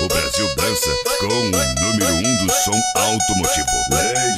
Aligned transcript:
O 0.00 0.06
Brasil 0.06 0.48
dança 0.54 0.90
com 1.18 1.26
o 1.26 1.28
número 1.28 2.14
um 2.14 2.46
do 2.46 2.52
som 2.52 2.80
automotivo. 2.94 3.66
André 3.92 4.28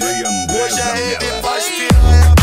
Hoje 0.59 0.81
a 0.81 0.95
rede 0.95 1.27
faz 1.43 1.65
piranha. 1.67 2.35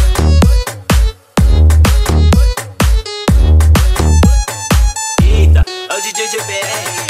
Eita, 5.23 5.65
é 5.89 5.93
o 5.95 6.01
DJ 6.01 6.27
GBR. 6.27 7.07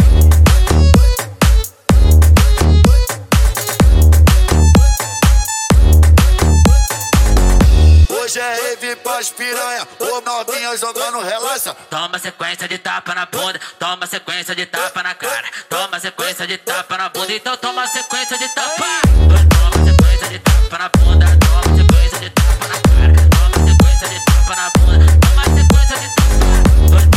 Hoje 8.09 8.39
é 8.39 8.55
rave 8.55 8.95
pras 8.97 9.29
piranha. 9.29 9.87
Ô 9.99 10.21
novinha 10.21 10.75
jogando 10.77 11.21
relaxa. 11.21 11.73
Toma 11.89 12.19
sequência 12.19 12.67
de 12.67 12.77
tapa 12.77 13.15
na 13.15 13.25
bunda, 13.25 13.59
toma 13.79 14.05
sequência 14.05 14.53
de 14.53 14.65
tapa 14.65 15.01
na 15.01 15.15
cara, 15.15 15.49
toma 15.97 15.99
sequência 15.99 16.45
de 16.45 16.57
tapa 16.59 16.97
na 16.97 17.09
bunda, 17.09 17.33
então 17.33 17.57
toma 17.57 17.87
sequência 17.87 18.37
de 18.37 18.47
tapa. 18.49 18.85
Toma 19.07 19.85
sequência 19.85 20.29
de 20.29 20.39
tapa 20.39 20.77
na 20.77 20.89
bunda, 20.89 21.25
toma 21.39 21.63
sequência 21.75 22.19
de 22.19 22.29
tapa 22.29 22.67
na 22.67 22.77
cara, 22.81 23.13
toma 23.33 23.57
sequência 23.65 24.07
de 24.09 24.19
tapa 24.25 24.55
na 24.55 24.69
bunda, 24.77 25.05
toma 25.21 25.43
sequência 25.57 25.97
de 25.97 26.09
tapa. 26.13 26.27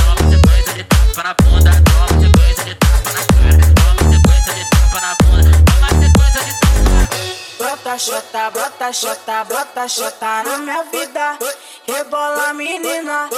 Toma 0.01 0.23
sequência 0.31 0.73
de 0.73 0.85
tapa 0.85 1.23
na 1.23 1.35
bunda, 1.35 1.73
toma 1.85 2.09
sequência 2.23 2.65
de 2.65 2.75
tapa 2.75 3.11
na 3.13 3.23
cara, 3.29 3.61
toma 3.77 4.03
sequência 4.13 4.53
de 4.55 4.65
tapa 4.71 4.99
na 5.01 5.13
bunda, 5.21 5.53
toma 5.69 5.89
sequência 6.01 6.43
de 6.45 6.53
tapa. 6.61 6.81
Brota 7.59 7.99
chota, 7.99 8.51
brota 8.51 8.93
chota, 8.93 9.45
brota 9.45 9.89
chota 9.89 10.43
na 10.43 10.59
minha 10.59 10.83
vida. 10.85 11.39
Rebola 11.87 12.53
menina, 12.55 13.29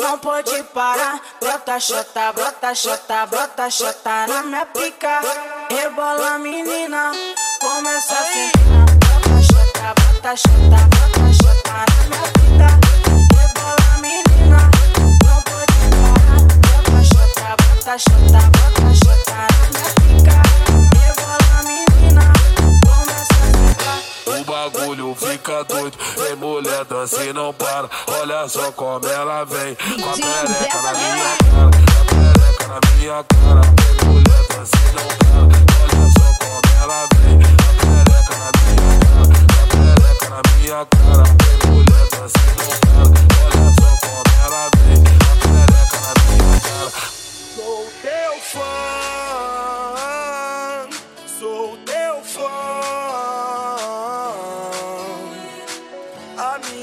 não 0.00 0.18
pode 0.18 0.62
parar. 0.74 1.20
Brota 1.40 1.78
chota, 1.78 2.32
brota 2.32 2.74
chota, 2.74 3.26
brota 3.26 3.70
chota 3.70 4.26
na 4.26 4.42
minha 4.42 4.66
pica. 4.66 5.20
Rebola 5.70 6.38
menina, 6.38 7.12
começa 7.60 8.14
a 8.14 8.24
sentar. 8.24 8.86
Brota 8.96 9.42
chota, 9.42 9.94
brota 9.94 10.36
chota, 10.36 10.88
brota 10.88 11.32
chota 11.32 11.84
na 11.88 12.06
minha 12.08 12.32
vida. 12.38 12.89
Bagulho 24.70 25.14
fica 25.14 25.64
doido, 25.64 25.96
vem 26.16 26.36
mulher 26.36 26.84
dança 26.84 27.24
e 27.24 27.32
não 27.32 27.52
para. 27.52 27.88
Olha 28.20 28.48
só 28.48 28.70
como 28.72 29.06
ela 29.06 29.44
vem, 29.44 29.74
com 29.74 30.10
a 30.10 30.12
perereca 30.12 30.82
na 30.82 30.92
minha 30.92 31.36
cara, 31.38 31.70
com 31.70 32.00
a 32.00 32.04
perereca 32.04 32.68
na 32.68 32.80
minha 32.96 33.24
cara. 33.24 33.60
Vem 33.60 34.08
mulher 34.08 34.39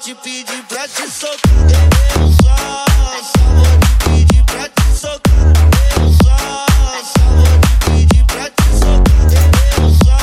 Te 0.00 0.14
pedir 0.14 0.62
pra 0.68 0.86
te 0.86 1.10
socar. 1.10 1.38
Eu 2.14 2.28
só, 2.42 2.56
só 3.22 3.42
vou 3.56 3.64
te 3.80 3.92
pedir 4.04 4.44
pra 4.44 4.68
te 4.68 4.82
socar. 4.96 5.22
Eu 6.00 6.12
só, 6.22 6.36
só 7.02 7.24
vou 7.34 7.58
te 7.60 7.74
pedir 7.84 8.24
pra 8.24 8.44
te 8.48 8.62
socar. 8.78 9.46
Eu 9.76 9.90
só, 10.04 10.18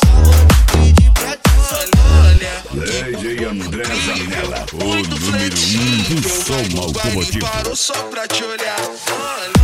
só 0.00 0.10
vou 0.24 0.40
te 0.46 0.58
pedir 0.78 1.10
pra 1.12 1.32
te 1.36 1.52
socar. 1.68 2.32
Lady 2.74 3.44
André 3.44 3.84
Zanella. 3.84 4.60
O 4.72 4.76
número 4.76 5.56
um 5.74 6.20
do 6.20 6.28
som 6.28 6.64
automotivo. 6.80 7.46
Parou 7.46 7.76
só 7.76 7.94
pra 8.04 8.26
te 8.26 8.42
olhar. 8.42 8.80
Olha, 8.80 8.94
olha, 9.12 9.63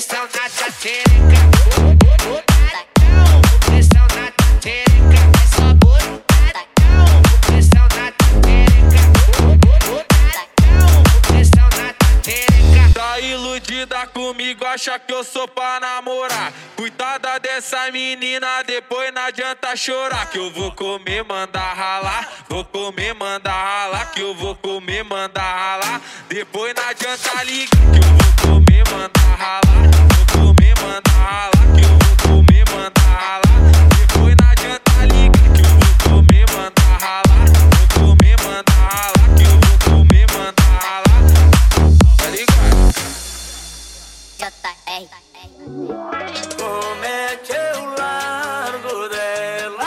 pressão 0.00 0.22
na 0.22 0.30
com 3.38 3.58
pressão 3.66 4.06
na 4.16 4.32
pressão 5.20 5.74
na 7.86 8.12
pressão 11.26 11.68
na. 11.76 11.90
Tá 12.94 13.20
iludida 13.20 14.06
comigo, 14.06 14.64
acha 14.64 14.98
que 14.98 15.12
eu 15.12 15.22
sou 15.22 15.46
pra 15.46 15.78
namorar. 15.80 16.50
Cuidada 16.76 17.38
dessa 17.38 17.90
menina, 17.90 18.62
depois 18.62 19.12
não 19.12 19.22
adianta 19.22 19.76
chorar. 19.76 20.30
Que 20.30 20.38
eu 20.38 20.50
vou 20.50 20.72
comer, 20.72 21.22
mandar 21.24 21.74
ralar. 21.74 22.26
Vou 22.48 22.64
comer, 22.64 23.14
mandar 23.14 23.52
ralar. 23.52 24.12
Que 24.12 24.22
eu 24.22 24.34
vou 24.34 24.56
comer, 24.56 25.04
mandar 25.04 25.42
ralar. 25.42 26.00
Depois 26.28 26.74
não 26.74 26.88
adianta 26.88 27.44
ligar. 27.44 27.99
Como 46.56 47.04
é 47.04 47.36
que 47.36 47.52
eu 47.52 47.84
largo 47.90 49.08
dela? 49.10 49.84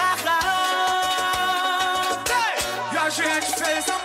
E 2.93 2.97
a 2.97 3.09
gente 3.09 3.47
fez 3.55 3.89
amor. 3.89 4.03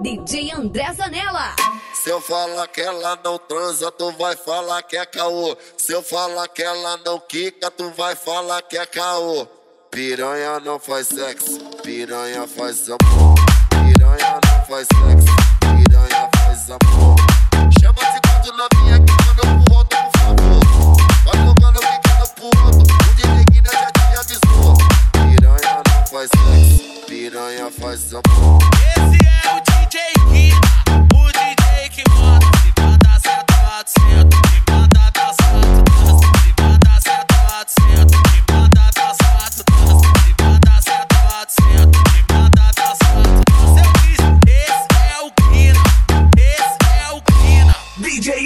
DJ 0.00 0.52
André 0.52 0.90
Zanella. 0.94 1.54
Se 1.92 2.08
eu 2.08 2.20
falar 2.22 2.66
que 2.68 2.80
ela 2.80 3.18
não 3.22 3.36
transa, 3.38 3.92
tu 3.92 4.10
vai 4.12 4.34
falar 4.34 4.82
que 4.84 4.96
é 4.96 5.04
caô. 5.04 5.54
Se 5.76 5.92
eu 5.92 6.02
falar 6.02 6.48
que 6.48 6.62
ela 6.62 6.96
não 7.04 7.20
quica, 7.20 7.70
tu 7.70 7.90
vai 7.90 8.16
falar 8.16 8.62
que 8.62 8.78
é 8.78 8.86
caô. 8.86 9.46
Piranha 9.90 10.58
não 10.60 10.78
faz 10.78 11.08
sexo, 11.08 11.58
piranha 11.82 12.48
faz 12.48 12.88
amor. 12.88 13.34
Piranha 13.68 14.40
não 14.42 14.66
faz 14.66 14.88
sexo, 14.88 15.41
faz 27.82 28.14
amor. 28.14 29.21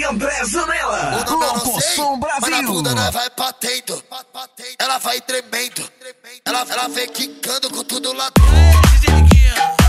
André 0.09 0.45
Zanella. 0.45 0.97
O 0.97 1.31
nome 1.31 1.45
eu 1.45 1.53
não 1.53 1.63
Louco 1.65 1.81
sei, 1.81 1.95
Som 1.95 2.15
mas 2.17 2.31
na 2.41 2.47
Brasil. 2.47 2.67
bunda 2.67 2.95
nós 2.95 3.13
vai 3.13 3.29
batendo. 3.37 4.03
Ela 4.79 4.97
vai 4.99 5.21
tremendo. 5.21 5.91
Ela, 6.45 6.61
ela 6.69 6.87
vem 6.87 7.07
quicando 7.09 7.69
com 7.69 7.83
tudo 7.83 8.13
lá 8.13 8.29
dentro. 8.29 9.86